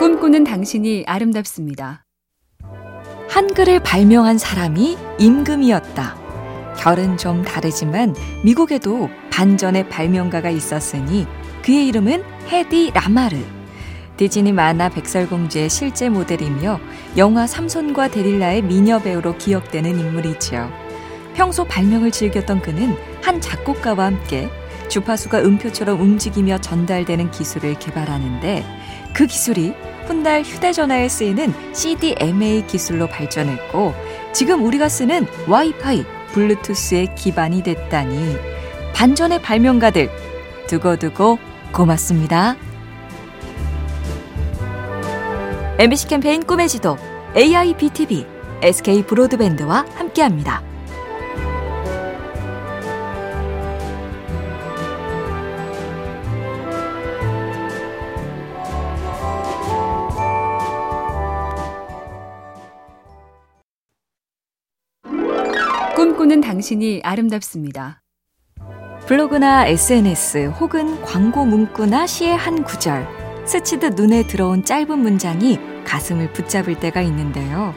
[0.00, 2.06] 꿈꾸는 당신이 아름답습니다.
[3.28, 6.74] 한글을 발명한 사람이 임금이었다.
[6.78, 11.26] 결은 좀 다르지만 미국에도 반전의 발명가가 있었으니
[11.62, 13.36] 그의 이름은 헤디 라마르.
[14.16, 16.80] 디즈니 만화 백설공주의 실제 모델이며
[17.18, 20.72] 영화 삼손과 데릴라의 미녀 배우로 기억되는 인물이지요.
[21.34, 24.48] 평소 발명을 즐겼던 그는 한 작곡가와 함께
[24.90, 28.64] 주파수가 음표처럼 움직이며 전달되는 기술을 개발하는데
[29.14, 29.72] 그 기술이
[30.06, 33.94] 훗날 휴대전화에 쓰이는 CDMA 기술로 발전했고
[34.32, 38.36] 지금 우리가 쓰는 와이파이, 블루투스의 기반이 됐다니
[38.94, 40.10] 반전의 발명가들
[40.66, 41.38] 두고두고
[41.72, 42.56] 고맙습니다.
[45.78, 46.98] MBC 캠페인 꿈의 지도
[47.36, 48.26] AIBTV
[48.62, 50.69] SK 브로드밴드와 함께합니다.
[66.30, 68.02] 꿈꾸는 당신이 아름답습니다.
[69.06, 73.04] 블로그나 SNS 혹은 광고 문구나 시의 한 구절,
[73.44, 77.74] 스치듯 눈에 들어온 짧은 문장이 가슴을 붙잡을 때가 있는데요.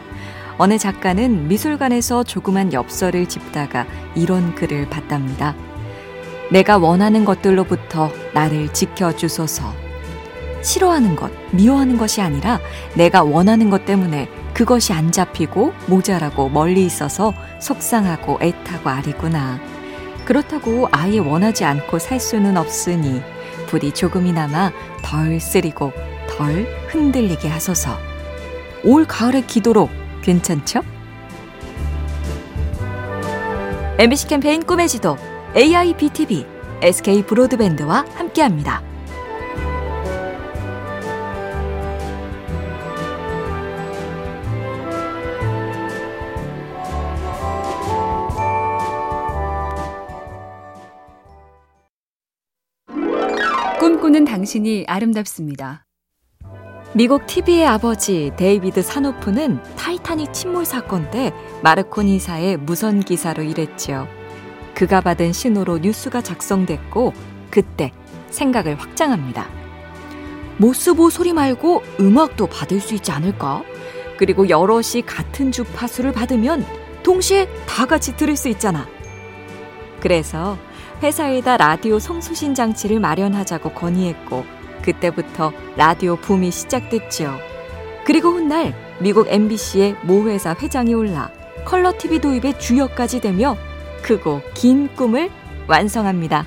[0.59, 5.55] 어느 작가는 미술관에서 조그만 엽서를 집다가 이런 글을 봤답니다.
[6.51, 9.82] 내가 원하는 것들로부터 나를 지켜주소서.
[10.63, 12.59] 싫어하는 것, 미워하는 것이 아니라
[12.95, 19.59] 내가 원하는 것 때문에 그것이 안 잡히고 모자라고 멀리 있어서 속상하고 애타고 아리구나.
[20.25, 23.21] 그렇다고 아예 원하지 않고 살 수는 없으니
[23.67, 24.71] 부디 조금이나마
[25.03, 25.91] 덜 쓰리고
[26.29, 27.97] 덜 흔들리게 하소서.
[28.85, 29.89] 올 가을의 기도로
[30.21, 30.81] 괜찮죠?
[33.99, 35.17] MBC 캠페인 꿈의 지도
[35.55, 36.45] AIBTV
[36.81, 38.92] SK 브로드밴드와 함께합니다.
[54.03, 55.85] 꿈꾸는 당신이 아름답습니다.
[56.93, 61.31] 미국 TV의 아버지 데이비드 사노프는 타이타닉 침몰 사건 때
[61.61, 64.09] 마르코니사의 무선 기사로 일했지요.
[64.75, 67.13] 그가 받은 신호로 뉴스가 작성됐고
[67.49, 67.93] 그때
[68.29, 69.47] 생각을 확장합니다.
[70.57, 73.63] 모스 부호 소리 말고 음악도 받을 수 있지 않을까?
[74.17, 76.65] 그리고 여럿이 같은 주파수를 받으면
[77.03, 78.85] 동시에 다 같이 들을 수 있잖아.
[80.01, 80.57] 그래서
[81.03, 84.45] 회사에다 라디오 송수신 장치를 마련하자고 건의했고
[84.81, 87.37] 그때부터 라디오 붐이 시작됐지요.
[88.05, 91.29] 그리고 훗날 미국 MBC의 모 회사 회장이 올라
[91.65, 93.57] 컬러 TV 도입의 주역까지 되며
[94.01, 95.29] 크고 긴 꿈을
[95.67, 96.45] 완성합니다.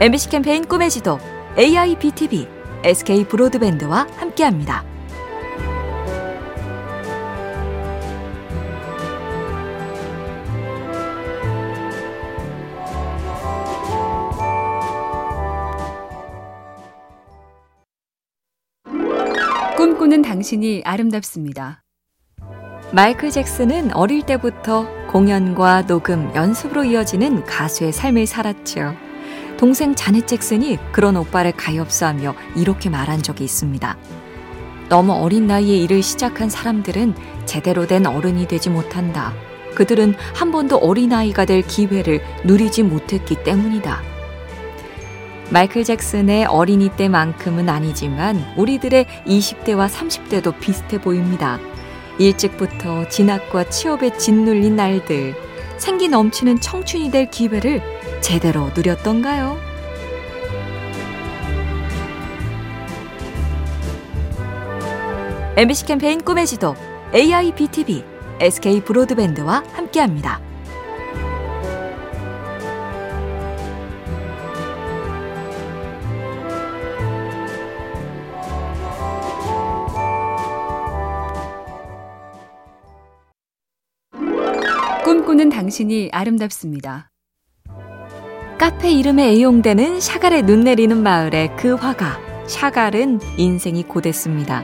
[0.00, 1.18] MBC 캠페인 꿈의 지도
[1.58, 2.48] AIBTV
[2.84, 4.93] SK 브로드밴드와 함께합니다.
[20.14, 21.82] 꿈꾸는 당신이 아름답습니다.
[22.92, 28.94] 마이클 잭슨은 어릴 때부터 공연과 녹음, 연습으로 이어지는 가수의 삶을 살았죠.
[29.56, 33.96] 동생 자넷 잭슨이 그런 오빠를 가엾어하며 이렇게 말한 적이 있습니다.
[34.88, 37.14] 너무 어린 나이에 일을 시작한 사람들은
[37.44, 39.32] 제대로 된 어른이 되지 못한다.
[39.74, 44.13] 그들은 한 번도 어린아이가 될 기회를 누리지 못했기 때문이다.
[45.54, 51.60] 마이클 잭슨의 어린이 때만큼은 아니지만 우리들의 20대와 30대도 비슷해 보입니다.
[52.18, 55.36] 일찍부터 진학과 취업에 짓눌린 날들,
[55.78, 57.80] 생기 넘치는 청춘이 될 기회를
[58.20, 59.56] 제대로 누렸던가요?
[65.56, 66.74] MBC 캠페인 꿈의 지도
[67.14, 68.02] AIBTV
[68.40, 70.53] SK 브로드밴드와 함께합니다.
[85.34, 87.10] 꿈꾸는 당신이 아름답습니다.
[88.56, 94.62] 카페 이름에 애용되는 샤갈의 눈 내리는 마을의 그 화가 샤갈은 인생이 고됐습니다.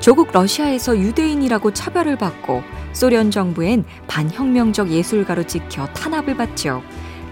[0.00, 2.62] 조국 러시아에서 유대인이라고 차별을 받고
[2.92, 6.82] 소련 정부엔 반혁명적 예술가로 찍혀 탄압을 받죠.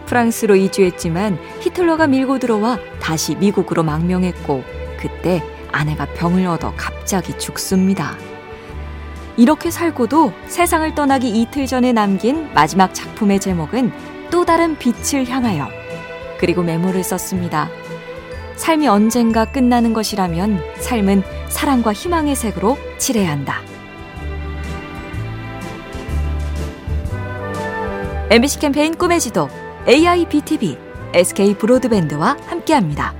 [0.06, 4.64] 프랑스로 이주했지만 히틀러가 밀고 들어와 다시 미국으로 망명했고
[4.98, 8.16] 그때 아내가 병을 얻어 갑자기 죽습니다.
[9.40, 13.90] 이렇게 살고도 세상을 떠나기 이틀 전에 남긴 마지막 작품의 제목은
[14.30, 15.66] 또 다른 빛을 향하여.
[16.38, 17.70] 그리고 메모를 썼습니다.
[18.56, 23.62] 삶이 언젠가 끝나는 것이라면 삶은 사랑과 희망의 색으로 칠해야 한다.
[28.28, 29.48] MBC 캠페인 꿈의 지도
[29.88, 30.76] AIBTV
[31.14, 33.19] SK 브로드밴드와 함께합니다.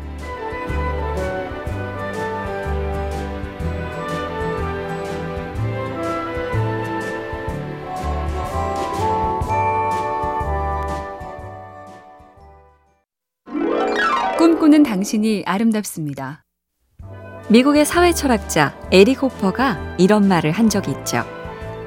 [15.01, 16.45] 당신이 아름답습니다.
[17.49, 21.25] 미국의 사회 철학자 에릭 호퍼가 이런 말을 한 적이 있죠.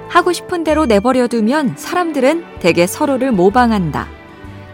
[0.09, 4.07] 하고 싶은 대로 내버려두면 사람들은 대개 서로를 모방한다.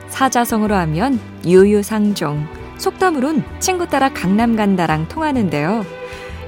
[0.08, 2.48] 사자성어로 하면 유유상종,
[2.78, 5.86] 속담으론 친구 따라 강남 간다랑 통하는데요.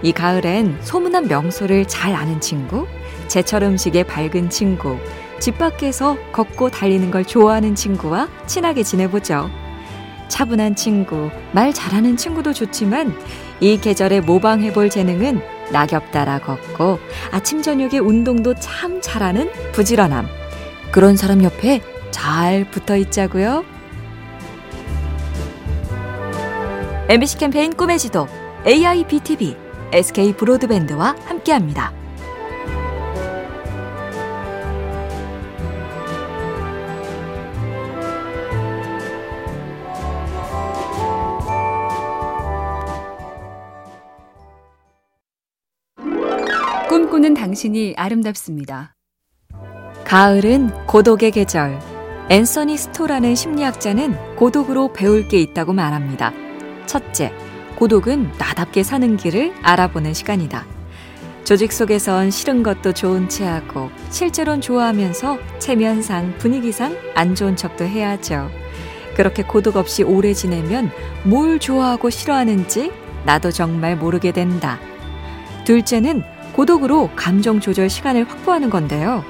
[0.01, 2.87] 이 가을엔 소문난 명소를 잘 아는 친구,
[3.27, 4.97] 제철 음식에 밝은 친구,
[5.41, 9.60] 집 밖에서 걷고 달리는 걸 좋아하는 친구와 친하게 지내보죠.
[10.31, 13.13] 차분한 친구, 말 잘하는 친구도 좋지만
[13.59, 15.41] 이 계절에 모방해볼 재능은
[15.71, 16.99] 낙엽 따라 걷고
[17.31, 20.27] 아침 저녁에 운동도 참 잘하는 부지런함.
[20.91, 21.81] 그런 사람 옆에
[22.11, 23.65] 잘 붙어 있자고요.
[27.09, 28.27] MBC 캠페인 꿈의 지도
[28.65, 29.57] AIBTV
[29.91, 32.00] SK 브로드밴드와 함께합니다.
[47.21, 48.95] 꿈꾸는 당신이 아름답습니다.
[50.05, 51.79] 가을은 고독의 계절.
[52.29, 56.33] 앤서니 스토라는 심리학자는 고독으로 배울 게 있다고 말합니다.
[56.87, 57.31] 첫째,
[57.75, 60.65] 고독은 나답게 사는 길을 알아보는 시간이다.
[61.43, 68.49] 조직 속에선 싫은 것도 좋은 체 하고 실제론 좋아하면서 체면상 분위기상 안 좋은 척도 해야죠.
[69.15, 70.89] 그렇게 고독 없이 오래 지내면
[71.23, 72.91] 뭘 좋아하고 싫어하는지
[73.25, 74.79] 나도 정말 모르게 된다.
[75.65, 79.23] 둘째는 고독으로 감정 조절 시간을 확보하는 건데요.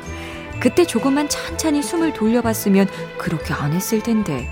[0.60, 2.88] 그때 조금만 천천히 숨을 돌려봤으면
[3.18, 4.50] 그렇게 안 했을 텐데.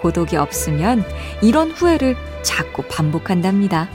[0.00, 1.04] 고독이 없으면
[1.42, 3.88] 이런 후회를 자꾸 반복한답니다.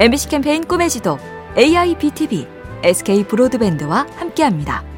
[0.00, 1.18] MBC 캠페인 꿈의 지도
[1.56, 2.48] AIBTV
[2.82, 4.91] SK 브로드밴드와 함께합니다.